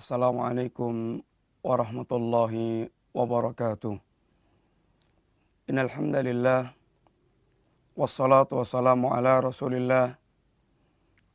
Assalamualaikum 0.00 1.20
warahmatullahi 1.60 2.88
wabarakatuh. 3.12 4.00
Innal 5.68 5.92
hamdalillah 5.92 6.72
wassalatu 7.92 8.64
wassalamu 8.64 9.12
ala 9.12 9.44
Rasulillah 9.44 10.16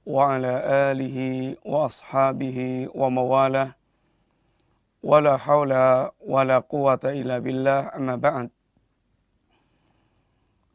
wa 0.02 0.34
ala 0.34 0.90
alihi 0.90 1.62
wa 1.62 1.86
ashabihi 1.86 2.90
wa 2.90 3.06
mawalah 3.14 3.78
wala 5.06 5.38
haula 5.38 6.10
wala 6.18 6.58
quwata 6.66 7.14
illa 7.14 7.38
billah 7.38 7.94
amma 7.94 8.18
ba'd. 8.18 8.50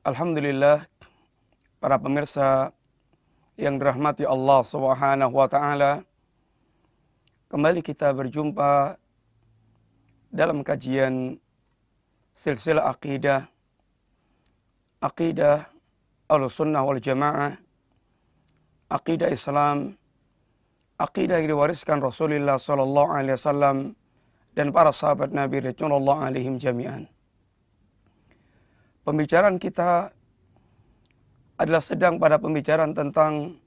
Alhamdulillah 0.06 0.86
para 1.82 1.98
pemirsa 1.98 2.70
yang 3.58 3.82
dirahmati 3.82 4.22
Allah 4.22 4.62
Subhanahu 4.62 5.34
wa 5.34 5.50
taala 5.50 6.06
Kembali 7.50 7.82
kita 7.82 8.14
berjumpa 8.14 8.94
dalam 10.30 10.62
kajian 10.62 11.34
silsilah 12.38 12.86
akidah, 12.86 13.50
akidah 15.02 15.66
al-sunnah 16.30 16.86
wal 16.86 17.02
jamaah, 17.02 17.58
akidah 18.86 19.34
Islam, 19.34 19.98
akidah 20.94 21.42
yang 21.42 21.58
diwariskan 21.58 21.98
Rasulullah 21.98 22.54
sallallahu 22.54 23.18
alaihi 23.18 23.34
wasallam 23.34 23.98
dan 24.54 24.70
para 24.70 24.94
sahabat 24.94 25.34
Nabi 25.34 25.74
Rasulullah 25.74 26.30
alaihim 26.30 26.54
jami'an. 26.54 27.10
Pembicaraan 29.02 29.58
kita 29.58 30.14
adalah 31.58 31.82
sedang 31.82 32.14
pada 32.14 32.38
pembicaraan 32.38 32.94
tentang 32.94 33.58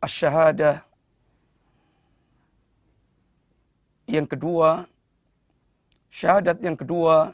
asyahadah 0.00 0.88
yang 4.12 4.28
kedua, 4.28 4.84
syahadat 6.12 6.60
yang 6.60 6.76
kedua 6.76 7.32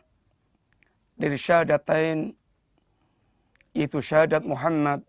dari 1.19 1.35
syahadatain 1.35 2.39
yaitu 3.75 3.99
syahadat 3.99 4.47
Muhammad 4.47 5.03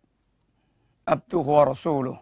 abduhu 1.05 1.49
wa 1.53 1.69
rasuluh. 1.69 2.17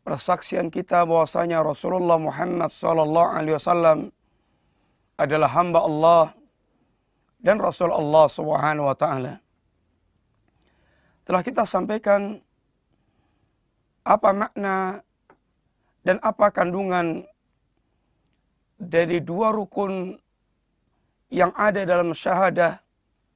Persaksian 0.00 0.72
kita 0.72 1.04
bahwasanya 1.04 1.60
Rasulullah 1.60 2.16
Muhammad 2.16 2.72
sallallahu 2.72 3.32
alaihi 3.36 3.56
wasallam 3.60 4.08
adalah 5.20 5.52
hamba 5.52 5.84
Allah 5.84 6.24
dan 7.44 7.60
Rasul 7.60 7.92
Allah 7.92 8.24
Subhanahu 8.32 8.88
wa 8.88 8.96
taala. 8.96 9.44
Telah 11.28 11.42
kita 11.44 11.68
sampaikan 11.68 12.40
apa 14.08 14.32
makna 14.32 15.04
dan 16.00 16.16
apa 16.24 16.48
kandungan 16.48 17.28
dari 18.80 19.20
dua 19.20 19.52
rukun 19.52 20.16
yang 21.28 21.52
ada 21.52 21.84
dalam 21.84 22.16
syahadah 22.16 22.80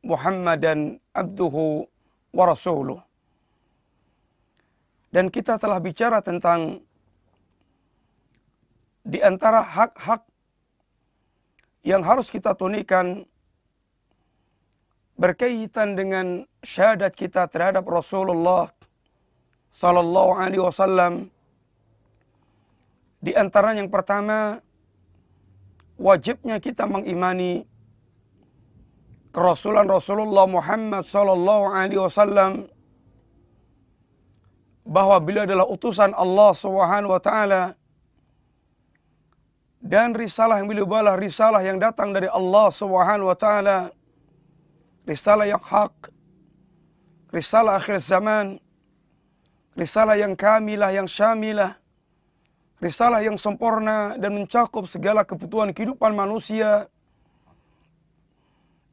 Muhammad 0.01 0.59
dan 0.65 0.79
abduhu 1.13 1.85
wa 2.33 2.45
rasuluh. 2.49 3.01
Dan 5.13 5.31
kita 5.31 5.61
telah 5.61 5.79
bicara 5.79 6.19
tentang 6.25 6.83
di 9.05 9.21
antara 9.21 9.63
hak-hak 9.63 10.25
yang 11.85 12.01
harus 12.01 12.33
kita 12.33 12.57
tunikan 12.57 13.29
berkaitan 15.15 15.95
dengan 15.95 16.27
syahadat 16.65 17.15
kita 17.15 17.47
terhadap 17.47 17.87
Rasulullah 17.87 18.73
sallallahu 19.71 20.35
alaihi 20.35 20.65
wasallam 20.65 21.31
di 23.23 23.31
antara 23.37 23.77
yang 23.79 23.87
pertama 23.87 24.59
wajibnya 25.99 26.59
kita 26.59 26.87
mengimani 26.87 27.67
kerasulan 29.35 29.87
Rasulullah 29.87 30.47
Muhammad 30.47 31.03
sallallahu 31.07 31.65
alaihi 31.71 32.03
wasallam 32.03 32.71
bahwa 34.85 35.17
beliau 35.19 35.49
adalah 35.49 35.67
utusan 35.67 36.13
Allah 36.15 36.51
Subhanahu 36.55 37.15
wa 37.15 37.23
taala 37.23 37.75
dan 39.85 40.17
risalah 40.17 40.61
yang 40.61 40.69
beliau 40.69 40.89
bawa 40.89 41.17
risalah 41.17 41.61
yang 41.61 41.77
datang 41.77 42.13
dari 42.13 42.29
Allah 42.29 42.69
Subhanahu 42.73 43.33
wa 43.33 43.39
taala 43.39 43.93
risalah 45.05 45.45
yang 45.45 45.61
hak 45.61 45.93
risalah 47.33 47.81
akhir 47.81 48.01
zaman 48.01 48.57
risalah 49.75 50.15
yang 50.15 50.39
kamilah 50.39 50.95
yang 50.95 51.09
syamilah 51.09 51.77
risalah 52.83 53.23
yang 53.23 53.39
sempurna 53.39 54.19
dan 54.19 54.35
mencakup 54.35 54.87
segala 54.91 55.23
kebutuhan 55.23 55.71
kehidupan 55.71 56.15
manusia. 56.15 56.91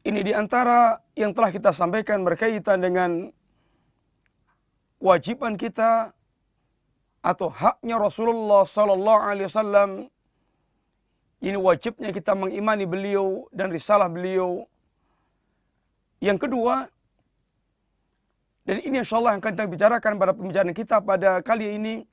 Ini 0.02 0.22
di 0.26 0.34
antara 0.34 0.98
yang 1.14 1.34
telah 1.34 1.54
kita 1.54 1.70
sampaikan 1.70 2.26
berkaitan 2.26 2.82
dengan 2.82 3.30
kewajiban 4.98 5.58
kita 5.58 6.14
atau 7.22 7.54
haknya 7.54 8.02
Rasulullah 8.02 8.66
sallallahu 8.66 9.22
alaihi 9.22 9.46
wasallam 9.46 10.10
ini 11.42 11.58
wajibnya 11.58 12.14
kita 12.14 12.38
mengimani 12.38 12.86
beliau 12.86 13.50
dan 13.50 13.74
risalah 13.74 14.06
beliau. 14.06 14.70
Yang 16.22 16.46
kedua, 16.46 16.86
dan 18.62 18.78
ini 18.86 19.02
insya 19.02 19.18
Allah 19.18 19.42
akan 19.42 19.50
kita 19.50 19.66
bicarakan 19.66 20.22
pada 20.22 20.38
pembicaraan 20.38 20.78
kita 20.78 21.02
pada 21.02 21.42
kali 21.42 21.82
ini, 21.82 22.06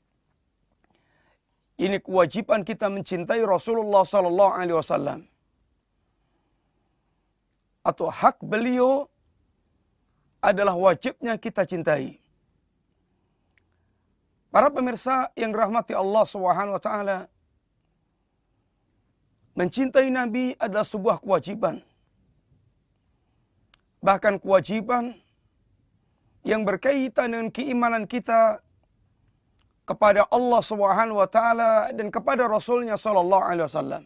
ini 1.78 2.02
kewajiban 2.02 2.66
kita 2.66 2.90
mencintai 2.90 3.38
Rasulullah 3.46 4.02
sallallahu 4.02 4.52
alaihi 4.58 4.78
wasallam. 4.82 5.20
Atau 7.86 8.10
hak 8.10 8.42
beliau 8.42 9.06
adalah 10.42 10.74
wajibnya 10.74 11.38
kita 11.38 11.62
cintai. 11.62 12.18
Para 14.50 14.68
pemirsa 14.74 15.30
yang 15.38 15.54
rahmati 15.54 15.94
Allah 15.94 16.24
Subhanahu 16.26 16.76
wa 16.76 16.82
taala, 16.82 17.18
mencintai 19.54 20.10
Nabi 20.10 20.58
adalah 20.58 20.82
sebuah 20.82 21.22
kewajiban. 21.22 21.78
Bahkan 24.02 24.42
kewajiban 24.42 25.14
yang 26.42 26.66
berkaitan 26.66 27.34
dengan 27.34 27.48
keimanan 27.54 28.04
kita 28.06 28.62
kepada 29.88 30.28
Allah 30.28 30.60
Subhanahu 30.60 31.18
wa 31.22 31.28
taala 31.36 31.88
dan 31.96 32.12
kepada 32.12 32.44
Rasulnya 32.44 33.00
sallallahu 33.00 33.44
alaihi 33.48 33.66
wasallam. 33.68 34.04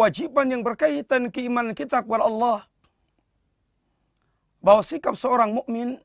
Wajiban 0.00 0.52
yang 0.52 0.60
berkaitan 0.60 1.32
keimanan 1.32 1.72
kita 1.72 2.04
kepada 2.04 2.28
Allah 2.28 2.58
bahwa 4.60 4.82
sikap 4.84 5.16
seorang 5.16 5.56
mukmin 5.56 5.96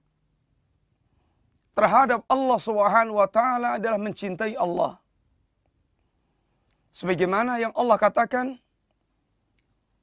terhadap 1.75 2.24
Allah 2.31 2.59
Subhanahu 2.68 3.19
wa 3.19 3.28
taala 3.28 3.75
adalah 3.75 4.00
mencintai 4.00 4.56
Allah. 4.56 4.96
Sebagaimana 6.91 7.59
yang 7.59 7.74
Allah 7.75 7.97
katakan, 8.00 8.59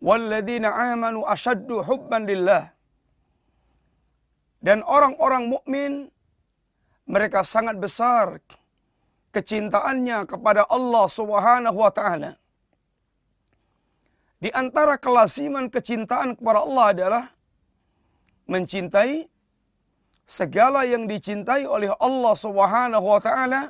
"Walladzina 0.05 0.69
amanu 0.93 1.25
ashaddu 1.25 1.81
hubban 1.89 2.29
lillah." 2.29 2.78
Dan 4.59 4.83
orang-orang 4.83 5.45
mukmin 5.55 5.93
mereka 7.07 7.47
sangat 7.47 7.79
besar 7.79 8.43
kecintaannya 9.31 10.27
kepada 10.27 10.67
Allah 10.67 11.07
Subhanahu 11.07 11.79
wa 11.79 11.93
taala. 11.95 12.35
Di 14.39 14.51
antara 14.55 14.95
kelasiman 14.99 15.67
kecintaan 15.67 16.39
kepada 16.39 16.63
Allah 16.63 16.87
adalah 16.95 17.25
mencintai 18.47 19.27
segala 20.29 20.87
yang 20.87 21.11
dicintai 21.11 21.67
oleh 21.67 21.91
Allah 21.99 22.35
Subhanahu 22.39 23.03
wa 23.03 23.19
taala 23.19 23.63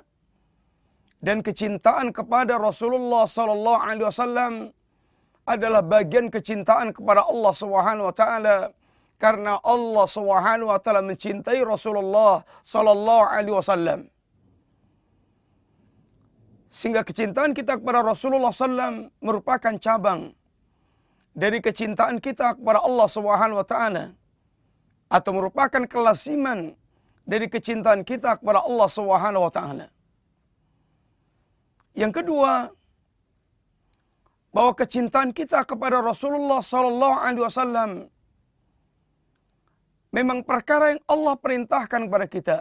dan 1.19 1.43
kecintaan 1.43 2.15
kepada 2.15 2.59
Rasulullah 2.59 3.25
sallallahu 3.27 3.81
alaihi 3.83 4.07
wasallam 4.07 4.53
adalah 5.49 5.83
bagian 5.83 6.29
kecintaan 6.29 6.93
kepada 6.93 7.25
Allah 7.27 7.53
Subhanahu 7.57 8.09
wa 8.11 8.15
taala 8.15 8.55
karena 9.19 9.59
Allah 9.67 10.07
Subhanahu 10.07 10.71
wa 10.71 10.79
taala 10.79 11.03
mencintai 11.03 11.59
Rasulullah 11.67 12.47
sallallahu 12.63 13.25
alaihi 13.27 13.57
wasallam. 13.59 14.01
Sehingga 16.71 17.03
kecintaan 17.03 17.53
kita 17.59 17.83
kepada 17.83 18.07
Rasulullah 18.07 18.55
sallam 18.55 19.11
merupakan 19.19 19.75
cabang 19.83 20.31
dari 21.35 21.59
kecintaan 21.59 22.23
kita 22.23 22.55
kepada 22.55 22.79
Allah 22.79 23.09
Subhanahu 23.11 23.59
wa 23.59 23.67
taala 23.67 24.05
atau 25.11 25.31
merupakan 25.35 25.83
kelasiman 25.91 26.79
dari 27.27 27.51
kecintaan 27.51 28.07
kita 28.07 28.39
kepada 28.39 28.63
Allah 28.63 28.89
Subhanahu 28.89 29.51
wa 29.51 29.53
taala. 29.53 29.87
Yang 31.99 32.23
kedua, 32.23 32.71
bahwa 34.55 34.73
kecintaan 34.79 35.35
kita 35.35 35.67
kepada 35.67 35.99
Rasulullah 36.01 36.63
sallallahu 36.63 37.17
alaihi 37.21 37.45
wasallam 37.45 37.91
memang 40.17 40.41
perkara 40.51 40.97
yang 40.97 41.03
Allah 41.05 41.35
perintahkan 41.37 42.01
kepada 42.09 42.27
kita. 42.27 42.57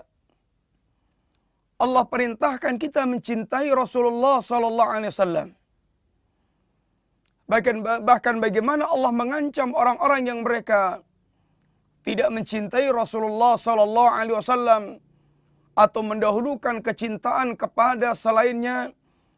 Allah 1.78 2.04
perintahkan 2.14 2.74
kita 2.82 3.06
mencintai 3.06 3.70
Rasulullah 3.70 4.42
sallallahu 4.42 4.94
alaihi 4.98 5.14
wasallam. 5.14 5.48
Bahkan 7.48 7.76
bahkan 8.04 8.36
bagaimana 8.44 8.84
Allah 8.94 9.14
mengancam 9.14 9.72
orang-orang 9.72 10.22
yang 10.28 10.40
mereka 10.44 11.00
tidak 12.04 12.30
mencintai 12.34 12.88
Rasulullah 12.92 13.54
sallallahu 13.56 14.12
alaihi 14.20 14.38
wasallam 14.42 14.84
atau 15.78 16.02
mendahulukan 16.02 16.82
kecintaan 16.88 17.54
kepada 17.62 18.18
selainnya 18.18 18.92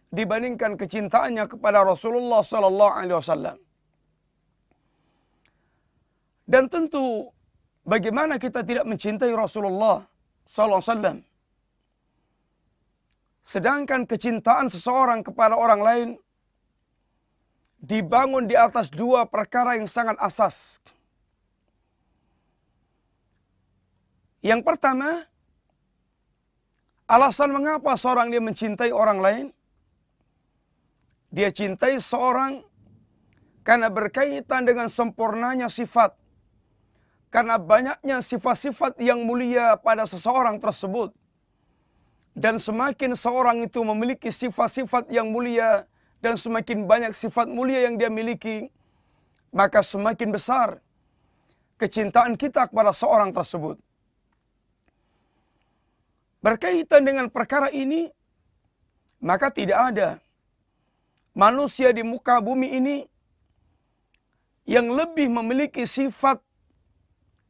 dibandingkan 0.09 0.73
kecintaannya 0.81 1.45
kepada 1.53 1.85
Rasulullah 1.91 2.41
sallallahu 2.41 2.93
alaihi 2.97 3.17
wasallam. 3.19 3.57
Dan 6.49 6.65
tentu 6.65 7.29
bagaimana 7.89 8.37
kita 8.37 8.61
tidak 8.61 8.85
mencintai 8.85 9.33
Rasulullah 9.33 10.05
sallallahu 10.45 10.77
alaihi 10.77 10.93
wasallam 10.93 11.17
sedangkan 13.41 14.01
kecintaan 14.05 14.69
seseorang 14.69 15.25
kepada 15.25 15.57
orang 15.57 15.81
lain 15.81 16.09
dibangun 17.81 18.45
di 18.45 18.53
atas 18.53 18.91
dua 18.93 19.23
perkara 19.25 19.79
yang 19.79 19.87
sangat 19.87 20.19
asas. 20.19 20.77
Yang 24.43 24.61
pertama, 24.67 25.25
alasan 27.09 27.49
mengapa 27.49 27.95
seorang 27.97 28.29
dia 28.29 28.43
mencintai 28.43 28.91
orang 28.93 29.19
lain 29.19 29.45
dia 31.29 31.53
cintai 31.53 32.01
seorang 32.01 32.65
karena 33.61 33.87
berkaitan 33.89 34.65
dengan 34.65 34.89
sempurnanya 34.89 35.69
sifat. 35.69 36.17
Karena 37.29 37.61
banyaknya 37.61 38.25
sifat-sifat 38.25 38.97
yang 38.97 39.21
mulia 39.21 39.77
pada 39.77 40.09
seseorang 40.09 40.57
tersebut. 40.57 41.13
Dan 42.33 42.57
semakin 42.57 43.13
seorang 43.13 43.65
itu 43.65 43.81
memiliki 43.85 44.33
sifat-sifat 44.33 45.13
yang 45.13 45.29
mulia 45.29 45.85
dan 46.19 46.35
semakin 46.35 46.89
banyak 46.89 47.13
sifat 47.13 47.47
mulia 47.47 47.85
yang 47.85 47.95
dia 47.95 48.09
miliki, 48.11 48.67
maka 49.53 49.79
semakin 49.85 50.29
besar 50.33 50.81
kecintaan 51.79 52.35
kita 52.35 52.67
kepada 52.67 52.91
seorang 52.91 53.31
tersebut. 53.31 53.79
Berkaitan 56.39 57.03
dengan 57.03 57.27
perkara 57.27 57.67
ini, 57.71 58.11
maka 59.19 59.51
tidak 59.51 59.79
ada 59.91 60.09
manusia 61.35 61.91
di 61.91 62.03
muka 62.03 62.39
bumi 62.39 62.79
ini 62.79 62.97
yang 64.67 64.91
lebih 64.91 65.27
memiliki 65.27 65.83
sifat 65.83 66.39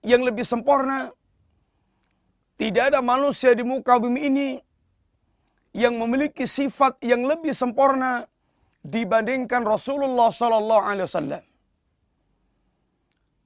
yang 0.03 0.21
lebih 0.23 0.47
sempurna. 0.47 1.11
Tidak 2.59 2.91
ada 2.91 2.99
manusia 2.99 3.55
di 3.55 3.63
muka 3.63 3.95
bumi 3.95 4.21
ini 4.27 4.49
yang 5.71 5.95
memiliki 5.95 6.43
sifat 6.43 6.99
yang 6.99 7.23
lebih 7.23 7.55
sempurna 7.55 8.27
dibandingkan 8.83 9.63
Rasulullah 9.63 10.27
sallallahu 10.27 10.83
alaihi 10.83 11.07
wasallam. 11.07 11.43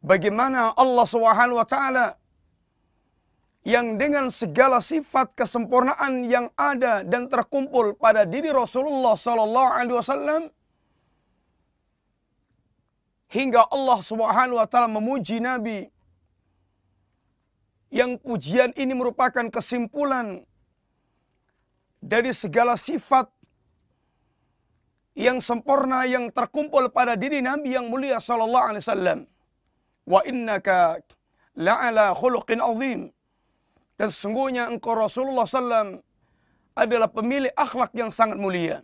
Bagaimana 0.04 0.74
Allah 0.74 1.06
Subhanahu 1.08 1.62
wa 1.62 1.68
taala 1.68 2.08
yang 3.64 3.96
dengan 3.96 4.28
segala 4.28 4.84
sifat 4.84 5.32
kesempurnaan 5.40 6.28
yang 6.28 6.52
ada 6.60 7.06
dan 7.08 7.32
terkumpul 7.32 7.96
pada 7.96 8.28
diri 8.28 8.52
Rasulullah 8.52 9.16
sallallahu 9.16 9.70
alaihi 9.72 9.96
wasallam 9.96 10.42
hingga 13.32 13.64
Allah 13.72 14.00
Subhanahu 14.04 14.60
wa 14.60 14.68
taala 14.68 14.92
memuji 14.92 15.40
nabi 15.40 15.93
yang 17.94 18.18
pujian 18.18 18.74
ini 18.74 18.98
merupakan 18.98 19.46
kesimpulan 19.54 20.42
dari 22.02 22.34
segala 22.34 22.74
sifat 22.74 23.30
yang 25.14 25.38
sempurna 25.38 26.02
yang 26.10 26.34
terkumpul 26.34 26.90
pada 26.90 27.14
diri 27.14 27.38
Nabi 27.38 27.78
yang 27.78 27.86
mulia 27.94 28.18
sallallahu 28.18 28.66
alaihi 28.74 28.82
wasallam. 28.82 29.20
Wa 30.10 30.26
innaka 30.26 30.98
la'ala 31.54 32.18
khuluqin 32.18 32.58
azim. 32.58 33.02
Dan 33.94 34.10
sesungguhnya 34.10 34.74
engkau 34.74 34.98
Rasulullah 34.98 35.46
SAW 35.46 36.02
adalah 36.74 37.06
pemilik 37.14 37.54
akhlak 37.54 37.94
yang 37.94 38.10
sangat 38.10 38.42
mulia. 38.42 38.82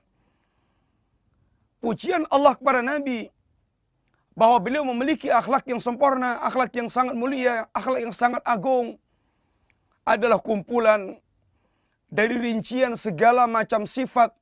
Pujian 1.82 2.30
Allah 2.30 2.54
kepada 2.54 2.86
Nabi 2.86 3.26
bahwa 4.38 4.58
beliau 4.62 4.84
memiliki 4.88 5.28
akhlak 5.30 5.68
yang 5.68 5.82
sempurna, 5.82 6.40
akhlak 6.44 6.72
yang 6.76 6.88
sangat 6.88 7.16
mulia, 7.18 7.68
akhlak 7.76 8.02
yang 8.06 8.16
sangat 8.16 8.42
agung 8.48 8.96
adalah 10.08 10.40
kumpulan 10.42 11.20
dari 12.10 12.36
rincian 12.40 12.98
segala 12.98 13.46
macam 13.46 13.86
sifat 13.86 14.34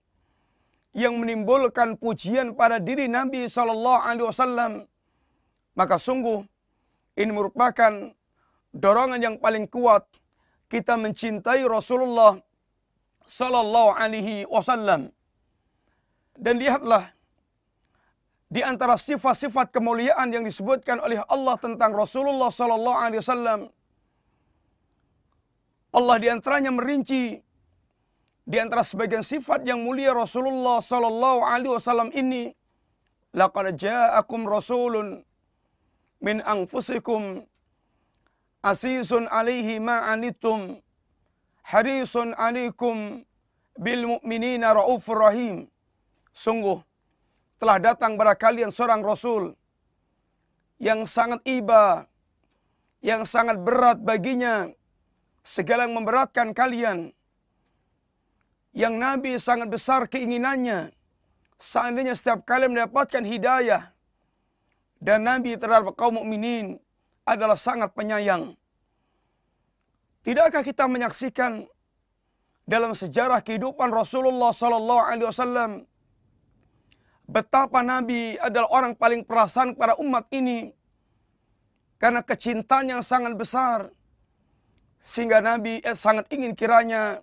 yang 0.95 1.17
menimbulkan 1.19 1.99
pujian 1.99 2.55
pada 2.55 2.79
diri 2.79 3.05
Nabi 3.11 3.45
Sallallahu 3.45 4.01
Alaihi 4.01 4.27
Wasallam. 4.27 4.71
Maka 5.77 6.01
sungguh 6.01 6.41
ini 7.17 7.29
merupakan 7.33 8.13
dorongan 8.73 9.19
yang 9.21 9.35
paling 9.37 9.69
kuat 9.69 10.05
kita 10.69 10.99
mencintai 10.99 11.63
Rasulullah 11.65 12.37
sallallahu 13.27 13.95
alaihi 13.97 14.47
wasallam. 14.47 15.11
Dan 16.37 16.61
lihatlah 16.61 17.16
di 18.47 18.61
antara 18.63 18.95
sifat-sifat 18.95 19.75
kemuliaan 19.75 20.31
yang 20.31 20.43
disebutkan 20.47 21.03
oleh 21.03 21.19
Allah 21.27 21.55
tentang 21.59 21.91
Rasulullah 21.91 22.47
sallallahu 22.47 22.97
alaihi 22.97 23.19
wasallam 23.19 23.59
Allah 25.91 26.15
di 26.23 26.27
antaranya 26.31 26.71
merinci 26.71 27.43
di 28.47 28.57
antara 28.63 28.87
sebagian 28.87 29.23
sifat 29.23 29.67
yang 29.67 29.83
mulia 29.83 30.15
Rasulullah 30.15 30.79
sallallahu 30.79 31.43
alaihi 31.43 31.75
wasallam 31.75 32.09
ini 32.15 32.55
laqad 33.35 33.75
ja'akum 33.75 34.47
rasulun 34.47 35.27
min 36.23 36.39
anfusikum 36.39 37.43
Asisun 38.63 39.29
alaihi 39.29 39.79
ma'anitum 39.79 40.81
harisun 41.71 42.33
alaikum 42.35 43.23
bil 43.79 44.01
mu'minina 44.17 44.73
raufur 44.73 45.19
rahim. 45.23 45.69
Sungguh 46.33 46.81
telah 47.57 47.77
datang 47.81 48.13
kepada 48.17 48.33
kalian 48.37 48.69
seorang 48.69 49.01
rasul 49.01 49.57
yang 50.77 51.09
sangat 51.09 51.41
iba, 51.45 52.05
yang 53.01 53.25
sangat 53.25 53.57
berat 53.57 53.97
baginya 54.01 54.69
segala 55.41 55.89
yang 55.89 55.97
memberatkan 55.97 56.53
kalian. 56.53 57.13
Yang 58.77 58.93
Nabi 58.93 59.31
sangat 59.41 59.73
besar 59.73 60.05
keinginannya 60.05 60.93
seandainya 61.57 62.13
setiap 62.13 62.45
kali 62.45 62.69
mendapatkan 62.69 63.25
hidayah 63.25 63.89
dan 65.01 65.25
Nabi 65.25 65.57
terhadap 65.57 65.97
kaum 65.97 66.21
mukminin 66.21 66.77
adalah 67.25 67.57
sangat 67.57 67.89
penyayang. 67.97 68.53
Tidakkah 70.21 70.61
kita 70.61 70.85
menyaksikan 70.85 71.65
dalam 72.67 72.93
sejarah 72.93 73.41
kehidupan 73.41 73.89
Rasulullah 73.89 74.51
sallallahu 74.53 75.01
alaihi 75.07 75.27
wasallam 75.31 75.71
betapa 77.27 77.83
Nabi 77.83 78.39
adalah 78.39 78.71
orang 78.71 78.93
paling 78.95 79.27
perasaan 79.27 79.75
kepada 79.75 79.99
umat 79.99 80.25
ini. 80.31 80.71
Karena 81.99 82.23
kecintaan 82.23 82.97
yang 82.97 83.03
sangat 83.03 83.35
besar. 83.35 83.91
Sehingga 85.03 85.43
Nabi 85.43 85.83
eh, 85.83 85.93
sangat 85.93 86.31
ingin 86.33 86.57
kiranya 86.57 87.21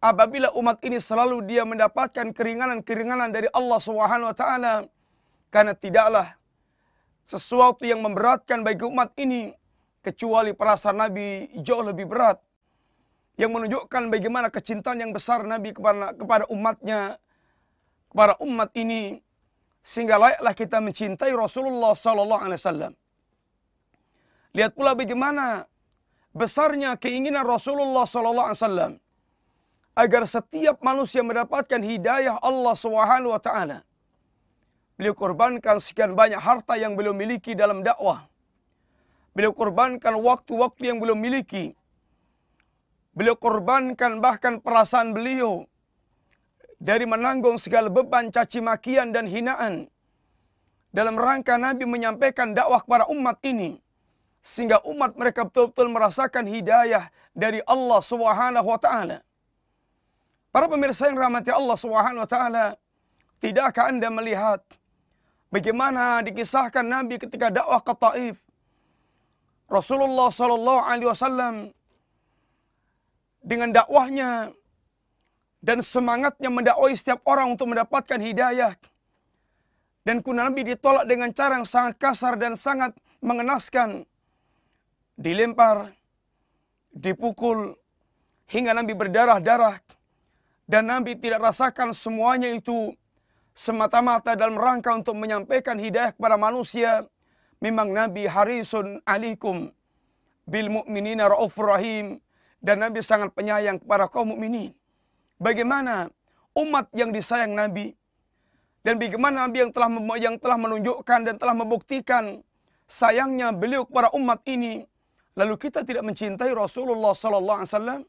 apabila 0.00 0.52
umat 0.56 0.80
ini 0.86 1.02
selalu 1.02 1.44
dia 1.44 1.66
mendapatkan 1.66 2.30
keringanan-keringanan 2.32 3.34
dari 3.34 3.48
Allah 3.52 3.78
Subhanahu 3.80 4.32
wa 4.32 4.36
taala 4.36 4.74
karena 5.50 5.72
tidaklah 5.72 6.36
sesuatu 7.26 7.82
yang 7.82 8.04
memberatkan 8.04 8.62
bagi 8.62 8.86
umat 8.86 9.12
ini 9.18 9.50
kecuali 10.04 10.54
perasaan 10.54 11.02
Nabi 11.02 11.50
jauh 11.58 11.82
lebih 11.82 12.06
berat 12.06 12.38
yang 13.36 13.52
menunjukkan 13.52 14.08
bagaimana 14.08 14.48
kecintaan 14.48 15.02
yang 15.02 15.12
besar 15.12 15.44
Nabi 15.44 15.74
kepada 15.74 16.14
kepada 16.14 16.44
umatnya 16.48 17.18
kepada 18.10 18.34
umat 18.42 18.70
ini 18.74 19.20
sehingga 19.86 20.18
layaklah 20.18 20.54
kita 20.54 20.78
mencintai 20.82 21.32
Rasulullah 21.44 21.92
sallallahu 21.94 22.42
alaihi 22.42 22.60
wasallam. 22.62 22.92
Lihat 24.56 24.72
pula 24.74 24.92
bagaimana 24.98 25.68
besarnya 26.34 26.98
keinginan 26.98 27.44
Rasulullah 27.46 28.04
sallallahu 28.08 28.48
alaihi 28.50 28.62
wasallam 28.62 28.92
agar 29.96 30.22
setiap 30.28 30.76
manusia 30.84 31.24
mendapatkan 31.24 31.80
hidayah 31.80 32.36
Allah 32.40 32.74
Subhanahu 32.76 33.32
wa 33.32 33.40
taala. 33.40 33.78
Beliau 34.96 35.12
korbankan 35.12 35.76
sekian 35.76 36.12
banyak 36.16 36.40
harta 36.40 36.74
yang 36.80 36.96
beliau 36.96 37.12
miliki 37.12 37.52
dalam 37.52 37.84
dakwah. 37.84 38.24
Beliau 39.36 39.52
korbankan 39.52 40.16
waktu-waktu 40.16 40.82
yang 40.88 40.98
beliau 41.00 41.16
miliki. 41.16 41.76
Beliau 43.12 43.36
korbankan 43.36 44.20
bahkan 44.24 44.60
perasaan 44.64 45.12
beliau 45.16 45.68
dari 46.76 47.08
menanggung 47.08 47.56
segala 47.56 47.88
beban 47.88 48.28
caci 48.28 48.60
makian 48.60 49.12
dan 49.12 49.24
hinaan 49.24 49.88
dalam 50.92 51.16
rangka 51.16 51.56
Nabi 51.60 51.84
menyampaikan 51.84 52.56
dakwah 52.56 52.80
kepada 52.80 53.04
umat 53.12 53.40
ini 53.44 53.80
sehingga 54.40 54.78
umat 54.86 55.18
mereka 55.18 55.44
betul-betul 55.44 55.90
merasakan 55.90 56.46
hidayah 56.46 57.10
dari 57.34 57.60
Allah 57.66 58.00
Subhanahu 58.00 58.68
wa 58.70 58.78
taala. 58.78 59.18
Para 60.54 60.70
pemirsa 60.70 61.10
yang 61.10 61.18
rahmati 61.18 61.50
Allah 61.52 61.76
Subhanahu 61.76 62.22
wa 62.24 62.30
taala, 62.30 62.66
tidakkah 63.42 63.90
Anda 63.90 64.08
melihat 64.08 64.62
bagaimana 65.50 66.22
dikisahkan 66.24 66.86
Nabi 66.86 67.20
ketika 67.20 67.50
dakwah 67.50 67.82
ke 67.82 67.92
Taif? 67.92 68.36
Rasulullah 69.66 70.30
sallallahu 70.30 70.80
alaihi 70.86 71.10
wasallam 71.10 71.54
dengan 73.42 73.74
dakwahnya 73.74 74.54
dan 75.66 75.82
semangatnya 75.82 76.46
mendakwai 76.46 76.94
setiap 76.94 77.26
orang 77.26 77.58
untuk 77.58 77.74
mendapatkan 77.74 78.22
hidayah. 78.22 78.78
Dan 80.06 80.22
kuna 80.22 80.46
Nabi 80.46 80.62
ditolak 80.62 81.10
dengan 81.10 81.34
cara 81.34 81.58
yang 81.58 81.66
sangat 81.66 81.98
kasar 81.98 82.38
dan 82.38 82.54
sangat 82.54 82.94
mengenaskan. 83.18 84.06
Dilempar, 85.18 85.90
dipukul, 86.94 87.74
hingga 88.46 88.78
Nabi 88.78 88.94
berdarah-darah. 88.94 89.82
Dan 90.70 90.86
Nabi 90.86 91.18
tidak 91.18 91.42
rasakan 91.42 91.90
semuanya 91.90 92.54
itu 92.54 92.94
semata-mata 93.50 94.38
dalam 94.38 94.54
rangka 94.54 94.94
untuk 94.94 95.18
menyampaikan 95.18 95.82
hidayah 95.82 96.14
kepada 96.14 96.38
manusia. 96.38 97.10
Memang 97.58 97.90
Nabi 97.90 98.30
harisun 98.30 99.02
alikum 99.02 99.74
bil 100.46 100.70
mu'minina 100.70 101.26
ra'ufur 101.26 101.74
rahim. 101.74 102.22
Dan 102.62 102.86
Nabi 102.86 103.02
sangat 103.02 103.34
penyayang 103.34 103.82
kepada 103.82 104.06
kaum 104.06 104.30
mukminin. 104.30 104.70
Bagaimana 105.36 106.08
umat 106.56 106.88
yang 106.96 107.12
disayang 107.12 107.52
Nabi? 107.52 107.92
Dan 108.80 108.96
bagaimana 108.96 109.44
Nabi 109.44 109.66
yang 109.66 109.72
telah 109.74 109.90
yang 110.16 110.36
telah 110.40 110.56
menunjukkan 110.56 111.20
dan 111.26 111.34
telah 111.36 111.54
membuktikan 111.58 112.40
sayangnya 112.88 113.52
beliau 113.52 113.84
kepada 113.84 114.14
umat 114.16 114.40
ini? 114.48 114.86
Lalu 115.36 115.54
kita 115.60 115.84
tidak 115.84 116.06
mencintai 116.06 116.48
Rasulullah 116.56 117.12
sallallahu 117.12 117.58
alaihi 117.60 117.72
wasallam? 117.74 118.00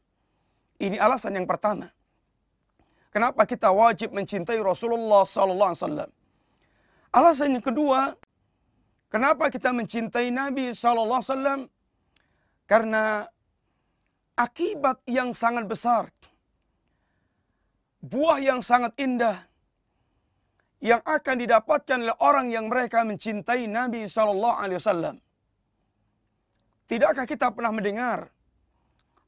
Ini 0.78 0.96
alasan 0.96 1.36
yang 1.36 1.44
pertama. 1.44 1.92
Kenapa 3.12 3.44
kita 3.44 3.68
wajib 3.68 4.14
mencintai 4.16 4.56
Rasulullah 4.62 5.28
sallallahu 5.28 5.70
alaihi 5.74 5.82
wasallam? 5.84 6.10
Alasan 7.12 7.58
yang 7.58 7.64
kedua 7.64 8.16
kenapa 9.12 9.52
kita 9.52 9.74
mencintai 9.74 10.32
Nabi 10.32 10.72
sallallahu 10.72 11.20
alaihi 11.20 11.32
wasallam? 11.34 11.60
Karena 12.64 13.26
akibat 14.38 15.02
yang 15.04 15.36
sangat 15.36 15.68
besar 15.68 16.08
buah 18.02 18.38
yang 18.38 18.60
sangat 18.62 18.94
indah 18.98 19.48
yang 20.78 21.02
akan 21.02 21.36
didapatkan 21.42 21.98
oleh 21.98 22.16
orang 22.22 22.54
yang 22.54 22.70
mereka 22.70 23.02
mencintai 23.02 23.66
Nabi 23.66 24.06
sallallahu 24.06 24.56
alaihi 24.62 24.78
wasallam. 24.78 25.16
Tidakkah 26.86 27.26
kita 27.26 27.50
pernah 27.50 27.74
mendengar 27.74 28.30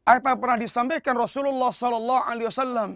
apa 0.07 0.33
yang 0.33 0.41
pernah 0.41 0.59
disampaikan 0.59 1.15
Rasulullah 1.19 1.75
sallallahu 1.75 2.23
alaihi 2.25 2.49
wasallam 2.49 2.91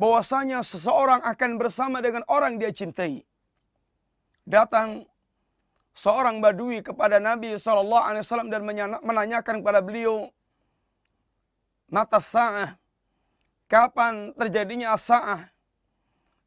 bahwasanya 0.00 0.64
seseorang 0.64 1.20
akan 1.22 1.50
bersama 1.60 2.00
dengan 2.00 2.24
orang 2.26 2.56
dia 2.56 2.72
cintai. 2.72 3.22
Datang 4.42 5.06
seorang 5.92 6.40
badui 6.40 6.80
kepada 6.80 7.20
Nabi 7.20 7.54
sallallahu 7.60 8.04
alaihi 8.08 8.24
wasallam 8.24 8.48
dan 8.48 8.64
menanyakan 9.04 9.60
kepada 9.60 9.84
beliau 9.84 10.32
mata 11.92 12.16
sa'ah 12.16 12.81
kapan 13.72 14.36
terjadinya 14.36 14.92
as-sa'ah? 14.92 15.48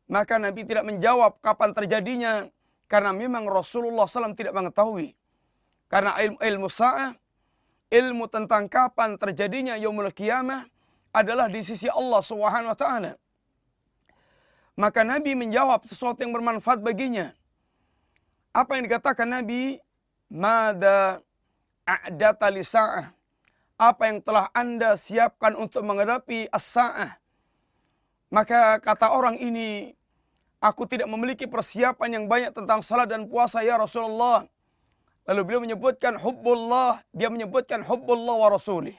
Maka 0.05 0.37
Nabi 0.37 0.61
tidak 0.61 0.85
menjawab 0.85 1.41
kapan 1.41 1.73
terjadinya 1.73 2.45
karena 2.85 3.09
memang 3.09 3.49
Rasulullah 3.49 4.05
SAW 4.05 4.37
tidak 4.37 4.53
mengetahui. 4.53 5.17
Karena 5.89 6.13
ilmu, 6.21 6.37
ilmu 6.37 6.67
sa'ah, 6.69 7.17
ilmu 7.89 8.29
tentang 8.29 8.69
kapan 8.69 9.17
terjadinya 9.17 9.73
yaumul 9.73 10.13
qiyamah 10.13 10.69
adalah 11.09 11.49
di 11.49 11.65
sisi 11.65 11.89
Allah 11.89 12.21
Subhanahu 12.21 12.69
wa 12.69 12.77
taala. 12.77 13.17
Maka 14.77 15.01
Nabi 15.01 15.33
menjawab 15.33 15.89
sesuatu 15.89 16.21
yang 16.21 16.35
bermanfaat 16.35 16.85
baginya. 16.85 17.33
Apa 18.53 18.77
yang 18.77 18.85
dikatakan 18.85 19.25
Nabi? 19.25 19.81
Mada 20.25 21.21
a'data 21.85 22.49
li 22.49 22.65
sa'ah 22.65 23.14
apa 23.75 24.07
yang 24.07 24.23
telah 24.23 24.47
Anda 24.55 24.95
siapkan 24.95 25.55
untuk 25.59 25.83
menghadapi 25.83 26.47
as-sa'ah. 26.51 27.19
Maka 28.31 28.79
kata 28.79 29.11
orang 29.11 29.35
ini, 29.39 29.91
aku 30.63 30.87
tidak 30.87 31.07
memiliki 31.11 31.45
persiapan 31.45 32.09
yang 32.19 32.25
banyak 32.25 32.51
tentang 32.55 32.79
salat 32.81 33.11
dan 33.11 33.27
puasa 33.27 33.61
ya 33.61 33.75
Rasulullah. 33.79 34.47
Lalu 35.25 35.41
beliau 35.41 35.61
menyebutkan 35.63 36.15
hubbullah, 36.21 37.01
dia 37.09 37.27
menyebutkan 37.33 37.81
hubbullah 37.81 38.35
wa 38.45 38.49
rasulih. 38.53 38.95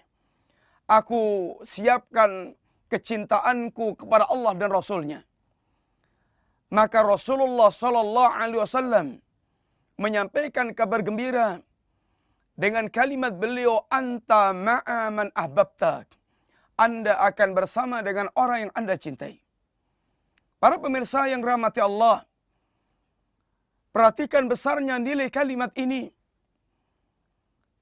Aku 0.87 1.54
siapkan 1.66 2.54
kecintaanku 2.87 3.99
kepada 3.99 4.30
Allah 4.30 4.54
dan 4.54 4.71
Rasulnya. 4.71 5.26
Maka 6.71 7.02
Rasulullah 7.02 7.71
Sallallahu 7.71 8.30
Alaihi 8.30 8.62
Wasallam 8.62 9.06
menyampaikan 9.99 10.75
kabar 10.75 11.02
gembira 11.02 11.62
dengan 12.57 12.89
kalimat 12.89 13.37
beliau 13.37 13.85
anta 13.93 14.51
ma'a 14.57 15.13
man 15.13 15.29
ahbabta. 15.37 16.09
Anda 16.77 17.17
akan 17.21 17.57
bersama 17.57 18.05
dengan 18.05 18.29
orang 18.37 18.69
yang 18.69 18.73
Anda 18.77 18.97
cintai. 19.01 19.41
Para 20.61 20.77
pemirsa 20.81 21.29
yang 21.29 21.41
rahmati 21.45 21.81
Allah, 21.81 22.25
perhatikan 23.93 24.49
besarnya 24.49 24.97
nilai 25.01 25.29
kalimat 25.33 25.73
ini. 25.77 26.13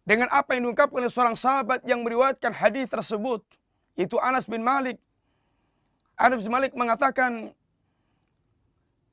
Dengan 0.05 0.29
apa 0.31 0.53
yang 0.55 0.69
diungkapkan 0.69 1.01
oleh 1.01 1.11
seorang 1.11 1.35
sahabat 1.35 1.81
yang 1.89 2.05
meriwayatkan 2.05 2.53
hadis 2.53 2.93
tersebut, 2.93 3.41
itu 3.97 4.21
Anas 4.21 4.45
bin 4.45 4.61
Malik. 4.61 5.01
Anas 6.15 6.45
bin 6.45 6.53
Malik 6.53 6.77
mengatakan, 6.77 7.51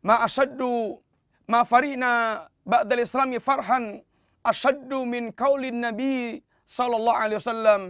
Ma 0.01 0.25
asaddu 0.25 0.98
ma 1.46 1.62
farina 1.62 2.44
ba'dal 2.65 3.06
islami 3.06 3.38
farhan 3.38 4.01
asyaddu 4.45 5.05
min 5.05 5.33
kaulin 5.33 5.81
Nabi 5.81 6.41
sallallahu 6.65 7.17
alaihi 7.17 7.39
wasallam 7.41 7.81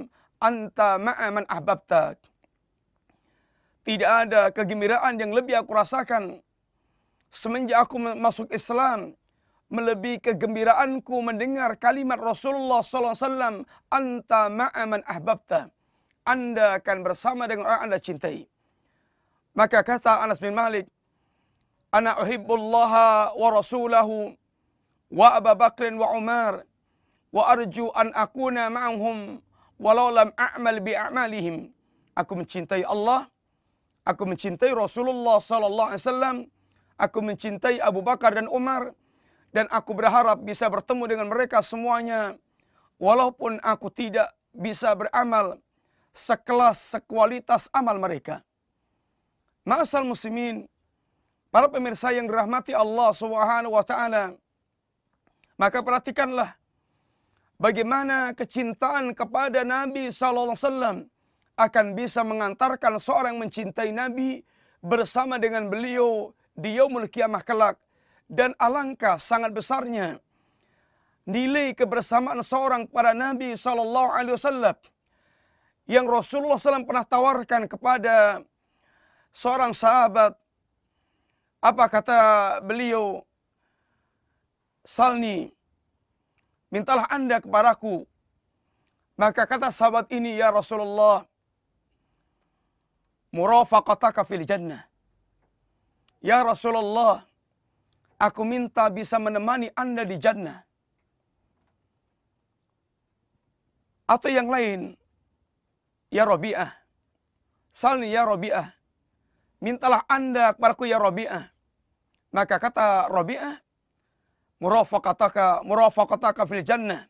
anta 0.41 0.97
ma'a 0.97 1.27
man 1.31 1.45
ahbabta. 1.47 2.17
Tidak 3.81 4.11
ada 4.25 4.53
kegembiraan 4.53 5.17
yang 5.17 5.33
lebih 5.33 5.57
aku 5.57 5.73
rasakan 5.73 6.37
semenjak 7.33 7.87
aku 7.87 7.97
masuk 7.97 8.51
Islam 8.51 9.15
melebihi 9.71 10.19
kegembiraanku 10.19 11.15
mendengar 11.23 11.79
kalimat 11.79 12.19
Rasulullah 12.19 12.83
sallallahu 12.83 13.15
alaihi 13.15 13.25
wasallam 13.25 13.55
anta 13.87 14.41
ma'a 14.51 14.83
man 14.83 15.01
ahbabta. 15.07 15.71
Anda 16.27 16.77
akan 16.77 16.97
bersama 17.01 17.49
dengan 17.49 17.65
orang 17.65 17.89
Anda 17.89 17.97
cintai. 17.97 18.45
Maka 19.57 19.81
kata 19.81 20.21
Anas 20.21 20.37
bin 20.37 20.53
Malik, 20.53 20.85
"Ana 21.89 22.19
uhibbullaha 22.21 23.33
wa 23.33 23.47
rasulahu 23.49 24.37
wa 25.11 25.27
Abu 25.35 25.51
Bakr 25.59 25.91
wa 25.99 26.15
Umar 26.15 26.53
wa 27.31 27.43
arju 27.51 27.91
an 27.91 28.15
akuna 28.15 28.71
ma'ahum 28.71 29.43
walau 29.75 30.07
lam 30.11 30.31
a'mal 30.39 30.79
bi 30.79 30.95
a'malihim. 30.95 31.67
Aku 32.15 32.35
mencintai 32.35 32.83
Allah, 32.83 33.27
aku 34.03 34.23
mencintai 34.27 34.71
Rasulullah 34.75 35.39
sallallahu 35.39 35.89
alaihi 35.95 36.03
wasallam, 36.03 36.37
aku 36.99 37.19
mencintai 37.23 37.79
Abu 37.79 38.03
Bakar 38.03 38.35
dan 38.35 38.51
Umar 38.51 38.91
dan 39.51 39.67
aku 39.71 39.91
berharap 39.95 40.39
bisa 40.43 40.67
bertemu 40.67 41.03
dengan 41.07 41.27
mereka 41.27 41.59
semuanya 41.63 42.35
walaupun 42.99 43.59
aku 43.63 43.91
tidak 43.91 44.31
bisa 44.51 44.91
beramal 44.95 45.59
sekelas 46.11 46.79
sekualitas 46.95 47.71
amal 47.71 47.95
mereka. 47.95 48.43
Ma'asal 49.63 50.03
muslimin, 50.03 50.67
para 51.53 51.71
pemirsa 51.71 52.11
yang 52.11 52.27
dirahmati 52.27 52.75
Allah 52.75 53.15
Subhanahu 53.15 53.77
wa 53.77 53.85
taala, 53.85 54.35
maka 55.61 55.85
perhatikanlah 55.85 56.57
bagaimana 57.61 58.33
kecintaan 58.33 59.13
kepada 59.13 59.61
Nabi 59.61 60.09
sallallahu 60.09 60.57
alaihi 60.57 60.65
wasallam 60.65 60.97
akan 61.53 61.85
bisa 61.93 62.25
mengantarkan 62.25 62.97
seorang 62.97 63.37
mencintai 63.37 63.93
Nabi 63.93 64.41
bersama 64.81 65.37
dengan 65.37 65.69
beliau 65.69 66.33
di 66.57 66.81
yaumul 66.81 67.05
kiamah 67.05 67.45
kelak. 67.45 67.77
Dan 68.31 68.55
alangkah 68.57 69.19
sangat 69.19 69.51
besarnya 69.51 70.17
nilai 71.27 71.75
kebersamaan 71.75 72.39
seorang 72.41 72.87
pada 72.87 73.11
Nabi 73.11 73.53
sallallahu 73.53 74.09
alaihi 74.15 74.39
wasallam 74.39 74.77
yang 75.83 76.07
Rasulullah 76.07 76.55
SAW 76.55 76.87
pernah 76.87 77.03
tawarkan 77.03 77.67
kepada 77.67 78.39
seorang 79.35 79.75
sahabat. 79.75 80.31
Apa 81.59 81.85
kata 81.91 82.19
beliau 82.63 83.27
salni, 84.85 85.53
mintalah 86.73 87.07
anda 87.09 87.41
kepadaku. 87.41 88.05
Maka 89.19 89.45
kata 89.45 89.69
sahabat 89.69 90.09
ini, 90.09 90.39
ya 90.39 90.49
Rasulullah, 90.49 91.27
murafaqataka 93.29 94.25
fil 94.25 94.45
jannah. 94.47 94.87
Ya 96.21 96.41
Rasulullah, 96.41 97.25
aku 98.17 98.41
minta 98.45 98.89
bisa 98.89 99.21
menemani 99.21 99.69
anda 99.77 100.01
di 100.05 100.17
jannah. 100.17 100.65
Atau 104.09 104.33
yang 104.33 104.49
lain, 104.49 104.97
ya 106.11 106.25
Rabi'ah, 106.25 106.81
Salni 107.71 108.11
ya 108.11 108.27
Rabi'ah. 108.27 108.67
Mintalah 109.63 110.03
anda 110.11 110.51
kepadaku 110.51 110.89
ya 110.89 110.99
Rabi'ah. 110.99 111.47
Maka 112.35 112.59
kata 112.59 113.07
Rabi'ah, 113.07 113.59
murafaqataka 114.61 115.65
murafaqataka 115.65 116.45
fil 116.45 116.61
jannah. 116.61 117.09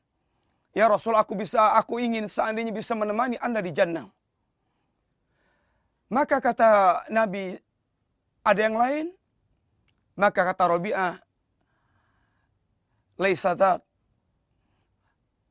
Ya 0.72 0.88
Rasul 0.88 1.20
aku 1.20 1.36
bisa 1.36 1.75
aku 1.75 2.00
ingin 2.00 2.31
seandainya 2.31 2.72
bisa 2.72 2.96
menemani 2.96 3.36
Anda 3.43 3.60
di 3.60 3.75
jannah. 3.75 4.08
Maka 6.08 6.39
kata 6.39 7.03
Nabi 7.12 7.60
ada 8.43 8.60
yang 8.60 8.79
lain? 8.79 9.05
Maka 10.15 10.48
kata 10.48 10.63
Rabi'ah 10.67 11.20
laisa 13.20 13.55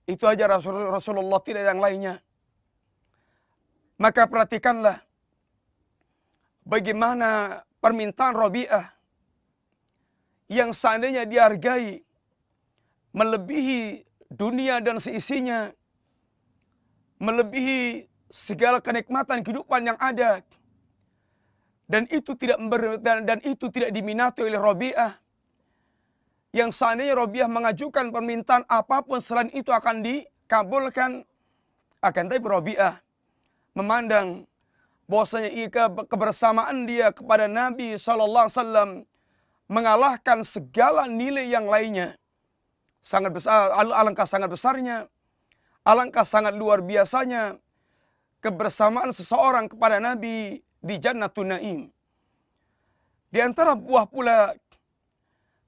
Itu 0.09 0.25
aja 0.25 0.45
Rasulullah 0.91 1.41
tidak 1.45 1.65
yang 1.69 1.81
lainnya. 1.81 2.15
Maka 4.01 4.25
perhatikanlah 4.25 5.05
bagaimana 6.65 7.61
permintaan 7.81 8.33
Rabi'ah 8.37 9.00
yang 10.51 10.75
seandainya 10.75 11.23
dihargai 11.31 12.03
melebihi 13.15 14.03
dunia 14.27 14.83
dan 14.83 14.99
seisinya, 14.99 15.71
melebihi 17.23 18.11
segala 18.35 18.83
kenikmatan 18.83 19.47
kehidupan 19.47 19.95
yang 19.95 19.99
ada, 20.03 20.43
dan 21.87 22.07
itu 22.11 22.35
tidak 22.35 22.59
dan, 23.03 23.27
dan 23.27 23.39
itu 23.47 23.71
tidak 23.71 23.95
diminati 23.95 24.43
oleh 24.43 24.59
Robiah, 24.59 25.19
yang 26.51 26.75
seandainya 26.75 27.15
Robiah 27.15 27.47
mengajukan 27.47 28.11
permintaan 28.11 28.67
apa 28.67 29.07
pun 29.07 29.23
selain 29.23 29.51
itu 29.55 29.71
akan 29.71 30.03
dikabulkan, 30.03 31.23
akan 32.03 32.25
tapi 32.27 32.43
Robiah 32.43 32.99
memandang 33.75 34.51
bahwasanya 35.11 35.51
kebersamaan 36.07 36.87
dia 36.87 37.11
kepada 37.11 37.51
Nabi 37.51 37.99
Wasallam 37.99 39.10
mengalahkan 39.71 40.43
segala 40.43 41.07
nilai 41.07 41.47
yang 41.47 41.71
lainnya. 41.71 42.19
Sangat 43.01 43.31
besar, 43.31 43.71
alangkah 43.79 44.27
sangat 44.27 44.51
besarnya, 44.51 45.07
alangkah 45.87 46.27
sangat 46.27 46.59
luar 46.59 46.83
biasanya 46.83 47.57
kebersamaan 48.43 49.15
seseorang 49.15 49.71
kepada 49.71 50.03
Nabi 50.03 50.59
di 50.83 50.95
Jannatun 50.99 51.49
Naim. 51.55 51.81
Di 53.31 53.39
antara 53.39 53.79
buah 53.79 54.11
pula 54.11 54.59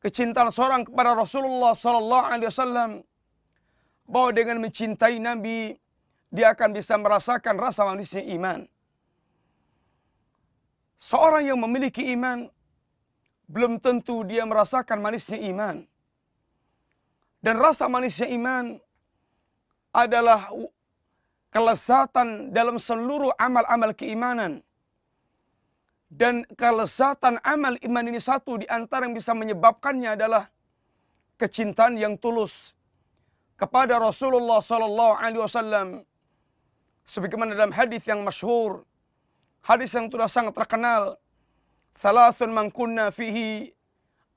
kecintaan 0.03 0.51
seorang 0.51 0.83
kepada 0.83 1.15
Rasulullah 1.15 1.79
sallallahu 1.79 2.27
alaihi 2.27 2.51
wasallam 2.51 2.91
bahwa 4.03 4.31
dengan 4.35 4.59
mencintai 4.59 5.23
Nabi 5.23 5.79
dia 6.35 6.51
akan 6.51 6.75
bisa 6.75 6.99
merasakan 6.99 7.55
rasa 7.55 7.87
manisnya 7.87 8.27
iman. 8.35 8.67
Seorang 10.99 11.47
yang 11.47 11.59
memiliki 11.63 12.11
iman 12.19 12.51
belum 13.49 13.83
tentu 13.83 14.23
dia 14.27 14.43
merasakan 14.47 14.99
manisnya 15.03 15.39
iman. 15.51 15.87
Dan 17.43 17.59
rasa 17.59 17.91
manisnya 17.91 18.31
iman 18.31 18.79
adalah 19.91 20.49
kelezatan 21.53 22.55
dalam 22.55 22.79
seluruh 22.79 23.35
amal-amal 23.37 23.93
keimanan. 23.93 24.63
Dan 26.13 26.45
kelezatan 26.55 27.41
amal 27.41 27.81
iman 27.81 28.05
ini 28.05 28.21
satu 28.21 28.61
di 28.61 28.67
antara 28.69 29.09
yang 29.09 29.17
bisa 29.17 29.33
menyebabkannya 29.33 30.13
adalah 30.13 30.49
kecintaan 31.41 31.97
yang 31.97 32.15
tulus 32.21 32.77
kepada 33.57 33.99
Rasulullah 33.99 34.61
sallallahu 34.61 35.15
alaihi 35.19 35.43
wasallam 35.43 35.89
sebagaimana 37.07 37.55
dalam 37.55 37.75
hadis 37.75 38.03
yang 38.07 38.23
masyhur 38.23 38.83
hadis 39.63 39.91
yang 39.95 40.07
sudah 40.11 40.27
sangat 40.31 40.55
terkenal 40.55 41.19
Thalathun 41.97 42.51
man 42.53 42.71
kunna 42.71 43.13
fihi 43.13 43.73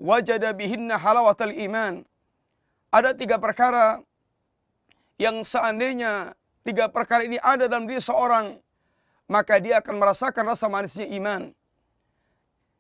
wajada 0.02 0.52
bihinna 0.52 1.00
halawatal 1.00 1.52
iman. 1.52 2.04
Ada 2.92 3.16
tiga 3.16 3.40
perkara 3.40 4.04
yang 5.20 5.44
seandainya 5.44 6.36
tiga 6.64 6.88
perkara 6.92 7.24
ini 7.24 7.40
ada 7.40 7.68
dalam 7.68 7.88
diri 7.88 8.00
seorang, 8.00 8.60
maka 9.28 9.60
dia 9.60 9.80
akan 9.80 9.96
merasakan 10.00 10.44
rasa 10.52 10.68
manisnya 10.68 11.08
iman. 11.16 11.52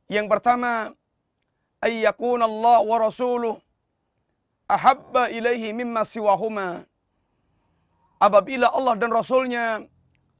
Yang 0.07 0.27
pertama, 0.29 0.93
ayyakun 1.81 2.41
Allah 2.43 2.79
wa 2.83 2.97
rasuluh 3.01 3.57
ahabba 4.65 5.29
ilaihi 5.29 5.73
mimma 5.73 6.05
siwahuma. 6.05 6.85
Apabila 8.17 8.71
Allah 8.73 8.95
dan 8.97 9.11
Rasulnya 9.13 9.85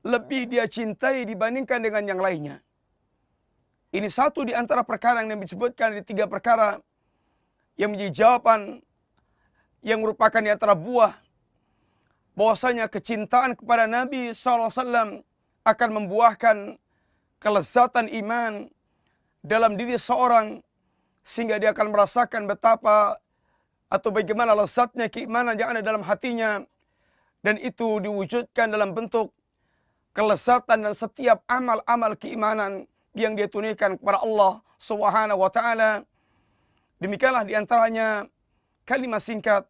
lebih 0.01 0.49
dia 0.49 0.65
cintai 0.65 1.25
dibandingkan 1.27 1.81
dengan 1.81 2.03
yang 2.05 2.19
lainnya. 2.21 2.64
Ini 3.95 4.11
satu 4.11 4.43
di 4.43 4.51
antara 4.51 4.83
perkara 4.83 5.23
yang 5.23 5.39
disebutkan 5.39 5.95
di 5.95 6.03
tiga 6.03 6.27
perkara 6.27 6.83
yang 7.79 7.95
menjadi 7.95 8.11
jawaban 8.11 8.83
yang 9.79 10.03
merupakan 10.03 10.43
di 10.43 10.51
antara 10.51 10.75
buah 10.75 11.15
bahwasanya 12.35 12.91
kecintaan 12.91 13.55
kepada 13.55 13.87
Nabi 13.87 14.35
SAW 14.35 15.23
akan 15.63 15.89
membuahkan 15.95 16.75
kelezatan 17.39 18.11
iman 18.19 18.67
dalam 19.39 19.79
diri 19.79 19.95
seorang 19.95 20.59
sehingga 21.23 21.55
dia 21.55 21.71
akan 21.71 21.95
merasakan 21.95 22.51
betapa 22.51 23.15
atau 23.87 24.11
bagaimana 24.11 24.59
lezatnya 24.59 25.07
keimanan 25.07 25.55
yang 25.55 25.71
ada 25.71 25.79
dalam 25.79 26.03
hatinya 26.03 26.67
dan 27.47 27.55
itu 27.63 28.03
diwujudkan 28.03 28.75
dalam 28.75 28.91
bentuk 28.91 29.31
kelezatan 30.11 30.83
dan 30.83 30.91
setiap 30.91 31.39
amal-amal 31.47 32.11
keimanan 32.19 32.83
yang 33.15 33.33
dia 33.33 33.47
tunaikan 33.47 33.95
kepada 33.95 34.19
Allah 34.21 34.59
Subhanahu 34.75 35.39
wa 35.39 35.49
taala. 35.49 36.03
Demikianlah 36.99 37.47
di 37.47 37.55
antaranya 37.55 38.27
kalimat 38.83 39.23
singkat 39.23 39.63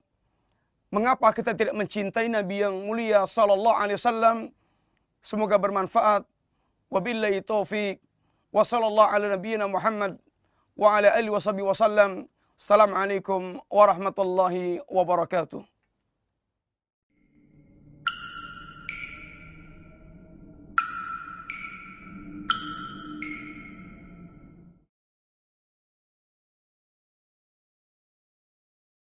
mengapa 0.89 1.29
kita 1.29 1.53
tidak 1.53 1.77
mencintai 1.77 2.25
Nabi 2.25 2.65
yang 2.65 2.73
mulia 2.89 3.23
sallallahu 3.29 3.77
alaihi 3.77 3.97
wasallam. 4.01 4.37
Semoga 5.21 5.61
bermanfaat. 5.61 6.25
Wabillahi 6.89 7.45
taufik. 7.45 8.01
Wa 8.49 8.65
sallallahu 8.65 9.09
ala 9.09 9.25
nabiyyina 9.37 9.69
Muhammad 9.69 10.17
wa 10.73 10.97
ala 10.97 11.13
alihi 11.13 11.33
wasallam. 11.33 12.25
Assalamualaikum 12.55 13.59
warahmatullahi 13.67 14.79
wabarakatuh. 14.87 15.74